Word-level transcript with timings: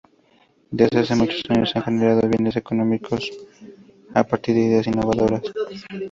Desde 0.71 0.97
hace 1.01 1.13
muchos 1.15 1.43
años 1.49 1.69
se 1.69 1.77
han 1.77 1.85
generado 1.85 2.27
bienes 2.27 2.55
económicos 2.55 3.29
a 4.15 4.23
partir 4.23 4.55
de 4.55 4.61
ideas 4.61 4.87
innovadoras. 4.87 5.43